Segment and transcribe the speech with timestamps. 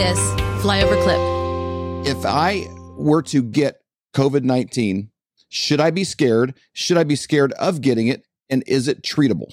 [0.00, 0.18] this
[0.62, 1.20] flyover clip.
[2.06, 3.82] If I were to get
[4.14, 5.10] COVID 19,
[5.50, 6.54] should I be scared?
[6.72, 8.24] Should I be scared of getting it?
[8.48, 9.52] And is it treatable?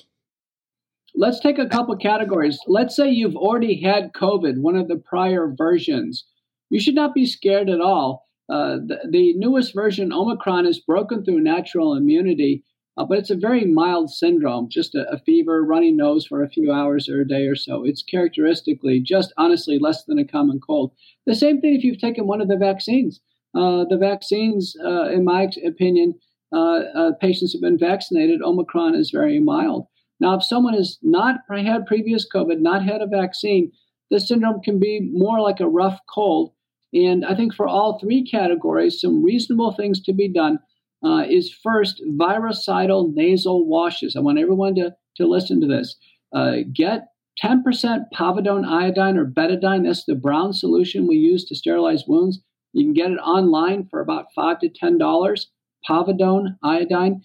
[1.13, 2.59] Let's take a couple categories.
[2.65, 6.23] Let's say you've already had COVID, one of the prior versions.
[6.69, 8.23] You should not be scared at all.
[8.47, 12.63] Uh, the, the, newest version, Omicron, is broken through natural immunity,
[12.97, 16.49] uh, but it's a very mild syndrome, just a, a, fever, runny nose for a
[16.49, 17.83] few hours or a day or so.
[17.85, 20.91] It's characteristically just honestly less than a common cold.
[21.25, 23.19] The same thing if you've taken one of the vaccines.
[23.55, 26.15] Uh, the vaccines, uh, in my opinion,
[26.53, 28.41] uh, uh, patients have been vaccinated.
[28.41, 29.87] Omicron is very mild.
[30.19, 33.71] Now, if someone has not had previous COVID, not had a vaccine,
[34.09, 36.53] the syndrome can be more like a rough cold
[36.93, 40.59] and I think for all three categories, some reasonable things to be done
[41.03, 44.15] uh, is first virucidal nasal washes.
[44.15, 45.95] I want everyone to, to listen to this.
[46.33, 47.09] Uh, get
[47.43, 49.85] 10% povidone iodine or betadine.
[49.85, 52.39] That's the brown solution we use to sterilize wounds.
[52.73, 55.49] You can get it online for about five to ten dollars.
[55.87, 57.21] Povidone iodine.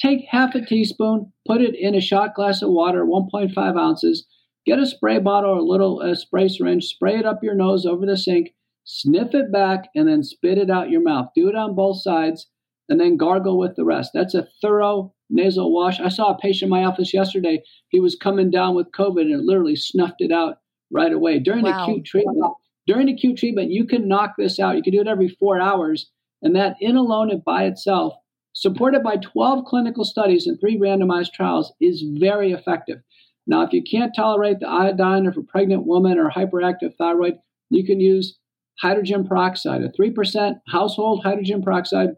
[0.00, 4.26] Take half a teaspoon, put it in a shot glass of water, 1.5 ounces.
[4.66, 7.86] Get a spray bottle or a little uh, spray syringe, spray it up your nose
[7.86, 11.30] over the sink sniff it back, and then spit it out your mouth.
[11.34, 12.46] Do it on both sides,
[12.88, 14.10] and then gargle with the rest.
[14.14, 16.00] That's a thorough nasal wash.
[16.00, 17.62] I saw a patient in my office yesterday.
[17.88, 20.58] He was coming down with COVID and literally snuffed it out
[20.90, 21.38] right away.
[21.38, 21.84] During wow.
[21.84, 22.38] acute treatment,
[22.86, 24.76] during acute treatment, you can knock this out.
[24.76, 26.10] You can do it every four hours,
[26.42, 28.14] and that in alone and by itself,
[28.52, 32.98] supported by 12 clinical studies and three randomized trials, is very effective.
[33.46, 37.38] Now, if you can't tolerate the iodine, or for a pregnant woman or hyperactive thyroid,
[37.70, 38.38] you can use
[38.80, 42.10] hydrogen peroxide, a 3% household hydrogen peroxide,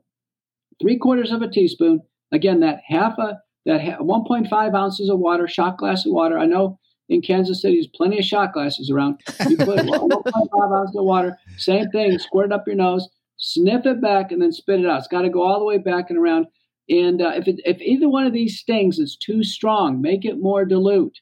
[0.80, 2.00] three quarters of a teaspoon.
[2.32, 6.38] Again, that half a that 1.5 ounces of water, shot glass of water.
[6.38, 9.20] I know in Kansas City, there's plenty of shot glasses around.
[9.48, 14.00] You put 1.5 ounces of water, same thing, squirt it up your nose, sniff it
[14.00, 14.98] back, and then spit it out.
[14.98, 16.46] It's got to go all the way back and around.
[16.88, 20.40] And uh, if, it, if either one of these stings is too strong, make it
[20.40, 21.18] more dilute.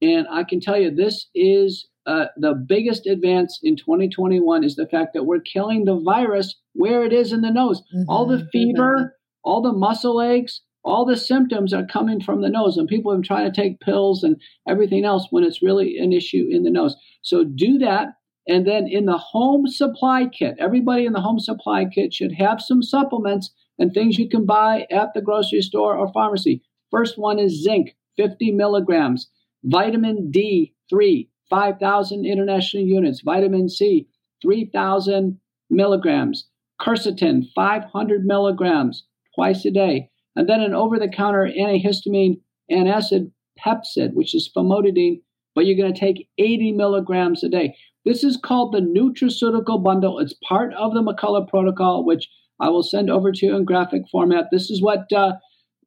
[0.00, 4.88] And I can tell you, this is uh, the biggest advance in 2021 is the
[4.88, 7.80] fact that we're killing the virus where it is in the nose.
[7.94, 8.08] Mm-hmm.
[8.08, 9.06] All the fever, mm-hmm.
[9.44, 13.22] all the muscle aches, all the symptoms are coming from the nose, and people are
[13.22, 16.96] trying to take pills and everything else when it's really an issue in the nose.
[17.22, 18.14] So do that.
[18.48, 22.60] And then in the home supply kit, everybody in the home supply kit should have
[22.60, 26.62] some supplements and things you can buy at the grocery store or pharmacy.
[26.90, 29.30] First one is zinc, 50 milligrams,
[29.64, 34.08] vitamin D3, 5,000 international units, vitamin C,
[34.40, 36.48] 3,000 milligrams,
[36.80, 39.04] quercetin, 500 milligrams
[39.34, 43.30] twice a day, and then an over the counter antihistamine antacid
[43.60, 45.20] Pepcid, which is famotidine,
[45.54, 47.76] but you're going to take 80 milligrams a day.
[48.06, 50.20] This is called the nutraceutical bundle.
[50.20, 52.30] It's part of the McCullough protocol, which
[52.60, 54.46] I will send over to you in graphic format.
[54.50, 55.34] This is what uh,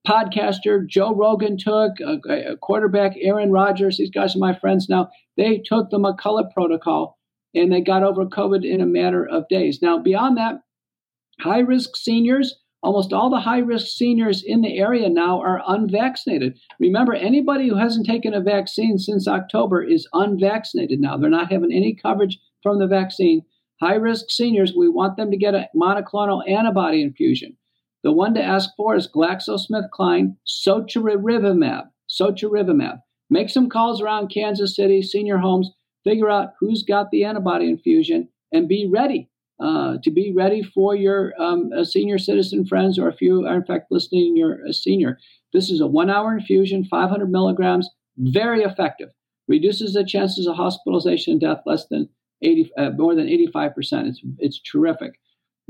[0.05, 3.97] podcaster Joe Rogan took, a, a quarterback Aaron Rodgers.
[3.97, 5.09] These guys are my friends now.
[5.37, 7.17] They took the McCullough protocol
[7.53, 9.79] and they got over COVID in a matter of days.
[9.81, 10.55] Now, beyond that,
[11.39, 16.57] high risk seniors, almost all the high risk seniors in the area now are unvaccinated.
[16.79, 21.17] Remember, anybody who hasn't taken a vaccine since October is unvaccinated now.
[21.17, 23.41] They're not having any coverage from the vaccine.
[23.81, 27.57] High risk seniors, we want them to get a monoclonal antibody infusion.
[28.05, 31.89] The one to ask for is GlaxoSmithKline Sotrovimab.
[32.07, 32.99] Sotrovimab.
[33.31, 35.71] Make some calls around Kansas City, senior homes,
[36.03, 39.27] figure out who's got the antibody infusion, and be ready
[39.59, 43.65] uh, to be ready for your um, senior citizen friends, or if you are in
[43.65, 45.17] fact listening, you're a senior.
[45.51, 49.09] This is a one-hour infusion, 500 milligrams, very effective.
[49.47, 52.09] Reduces the chances of hospitalization and death less than
[52.43, 54.07] 80, uh, more than 85%.
[54.07, 55.15] It's it's terrific.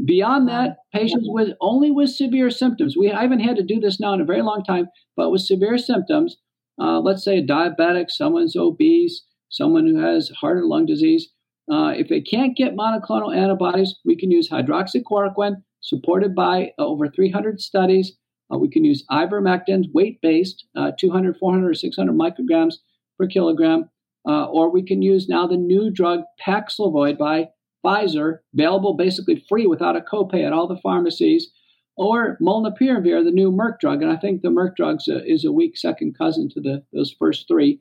[0.04, 2.98] Beyond that, patients with only with severe symptoms.
[2.98, 5.78] We haven't had to do this now in a very long time, but with severe
[5.78, 6.38] symptoms,
[6.82, 11.30] uh, let's say a diabetic, someone's obese, someone who has heart or lung disease,
[11.72, 17.08] uh, if they can't get monoclonal antibodies, we can use hydroxychloroquine, supported by uh, over
[17.08, 18.14] 300 studies.
[18.54, 22.76] Uh, we can use ivermectin, weight based, uh, 200, 400, or 600 micrograms
[23.18, 23.90] per kilogram.
[24.28, 27.50] Uh, or we can use now the new drug Paxlovid by
[27.86, 31.52] Pfizer, available basically free without a copay at all the pharmacies
[31.98, 35.78] or molnupiravir, the new Merck drug, and I think the Merck drug is a weak
[35.78, 37.80] second cousin to the those first three.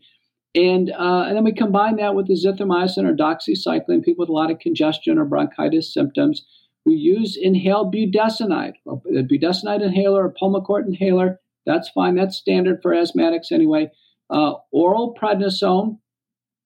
[0.55, 4.33] And, uh, and then we combine that with the azithromycin or doxycycline, people with a
[4.33, 6.47] lot of congestion or bronchitis symptoms.
[6.87, 11.41] We use inhaled budesonide, a budesonide inhaler or Pulmicort inhaler.
[11.67, 12.15] That's fine.
[12.15, 13.91] That's standard for asthmatics anyway.
[14.31, 15.99] Uh, oral prednisone,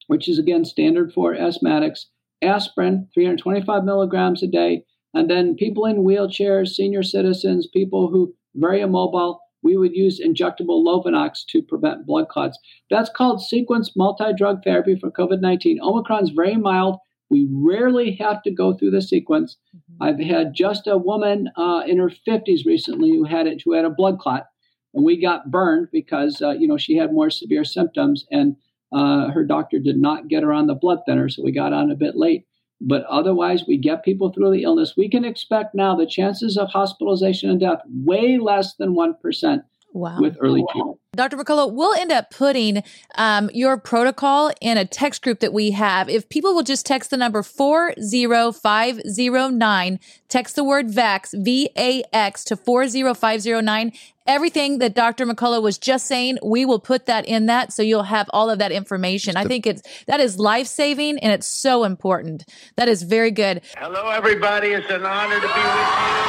[0.09, 2.07] which is again standard for asthmatics.
[2.43, 4.85] Aspirin, 325 milligrams a day.
[5.15, 10.85] And then people in wheelchairs, senior citizens, people who very immobile, we would use injectable
[10.85, 12.59] Lovenox to prevent blood clots.
[12.91, 15.81] That's called sequence multi-drug therapy for COVID-19.
[15.81, 16.99] Omicron is very mild.
[17.31, 19.57] We rarely have to go through the sequence.
[19.77, 20.03] Mm-hmm.
[20.03, 23.85] I've had just a woman uh, in her 50s recently who had it, who had
[23.85, 24.47] a blood clot,
[24.95, 28.57] and we got burned because uh, you know she had more severe symptoms, and
[28.93, 31.91] uh, her doctor did not get her on the blood thinner, so we got on
[31.91, 32.47] a bit late.
[32.81, 34.95] But otherwise, we get people through the illness.
[34.97, 39.63] We can expect now the chances of hospitalization and death way less than one percent
[39.99, 40.19] wow.
[40.21, 40.99] with early treatment.
[41.15, 41.37] Dr.
[41.37, 42.85] McCullough, we'll end up putting
[43.17, 46.09] um, your protocol in a text group that we have.
[46.09, 49.99] If people will just text the number 40509,
[50.29, 53.91] text the word VAX, V A X, to 40509.
[54.27, 55.27] Everything that Dr.
[55.27, 58.59] McCullough was just saying, we will put that in that so you'll have all of
[58.59, 59.35] that information.
[59.37, 62.45] I think it's that is life saving and it's so important.
[62.77, 63.63] That is very good.
[63.79, 64.69] Hello, everybody.
[64.69, 66.28] It's an honor to be with you.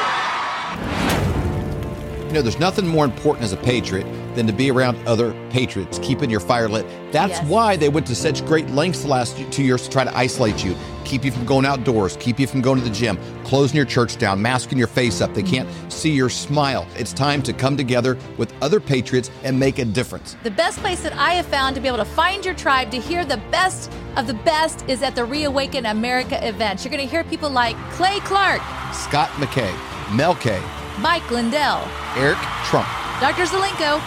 [2.30, 4.06] You know, there's nothing more important as a patriot
[4.36, 6.86] than to be around other patriots, keeping your fire lit.
[7.12, 7.48] That's yes.
[7.48, 10.64] why they went to such great lengths the last two years to try to isolate
[10.64, 13.86] you, keep you from going outdoors, keep you from going to the gym, closing your
[13.88, 15.34] church down, masking your face up.
[15.34, 16.86] They can't see your smile.
[16.98, 20.38] It's time to come together with other patriots and make a difference.
[20.44, 23.00] The best place that I have found to be able to find your tribe, to
[23.00, 26.86] hear the best of the best, is at the Reawaken America events.
[26.86, 28.62] You're going to hear people like Clay Clark,
[28.94, 29.76] Scott McKay,
[30.16, 30.62] Mel K,
[31.02, 31.88] Mike Lindell,
[32.18, 32.86] Eric Trump,
[33.22, 33.46] Dr.
[33.46, 34.02] Zelenko,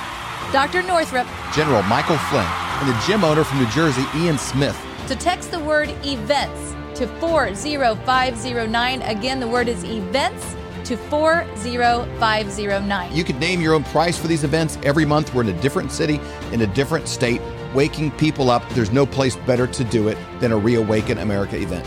[0.53, 0.83] Dr.
[0.83, 4.79] Northrup, General Michael Flynn, and the gym owner from New Jersey, Ian Smith.
[5.09, 9.03] To text the word events to 40509.
[9.03, 10.55] Again, the word is events
[10.85, 13.17] to 40509.
[13.17, 14.77] You could name your own price for these events.
[14.83, 16.21] Every month, we're in a different city,
[16.53, 17.41] in a different state,
[17.75, 18.69] waking people up.
[18.71, 21.87] There's no place better to do it than a Reawaken America event.